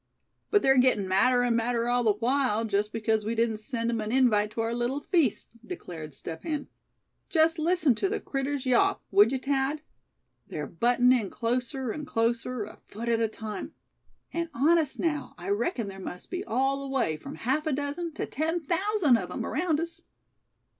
"But 0.49 0.63
they're 0.63 0.79
gettin' 0.79 1.07
madder 1.07 1.43
and 1.43 1.55
madder 1.55 1.87
all 1.87 2.03
the 2.03 2.13
while, 2.13 2.65
just 2.65 2.91
because 2.91 3.23
we 3.23 3.35
didn't 3.35 3.57
send 3.57 3.91
'em 3.91 4.01
an 4.01 4.11
invite 4.11 4.49
to 4.53 4.61
our 4.61 4.73
little 4.73 4.99
feast!" 4.99 5.51
declared 5.63 6.15
Step 6.15 6.41
Hen. 6.41 6.67
"Just 7.29 7.59
listen 7.59 7.93
to 7.93 8.09
the 8.09 8.19
critters 8.19 8.65
yawp, 8.65 9.03
would 9.11 9.31
you, 9.31 9.37
Thad? 9.37 9.83
They're 10.47 10.65
buttin' 10.65 11.13
in 11.13 11.29
closer 11.29 11.91
and 11.91 12.07
closer, 12.07 12.63
a 12.63 12.77
foot 12.77 13.09
at 13.09 13.19
a 13.21 13.27
time. 13.27 13.73
And 14.33 14.49
honest 14.55 14.99
now, 14.99 15.35
I 15.37 15.49
reckon 15.49 15.87
there 15.87 15.99
must 15.99 16.31
be 16.31 16.43
all 16.45 16.81
the 16.81 16.89
way 16.89 17.15
from 17.15 17.35
half 17.35 17.67
a 17.67 17.71
dozen 17.71 18.11
to 18.13 18.25
ten 18.25 18.59
thousand 18.59 19.17
of 19.17 19.29
'em 19.29 19.45
around 19.45 19.79
us." 19.79 20.01